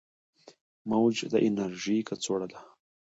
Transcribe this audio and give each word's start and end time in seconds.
موج 0.89 1.15
د 1.31 1.33
انرژي 1.47 1.97
کڅوړه 2.07 2.47
ده. 2.51 2.59